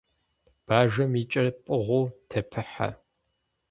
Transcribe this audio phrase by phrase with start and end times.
[0.65, 2.89] Бажэм и кӏэр пӏыгъыу тепыхьэ.